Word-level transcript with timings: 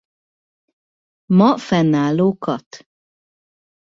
Ma 1.37 1.49
fennálló 1.57 2.33
kath. 2.43 2.87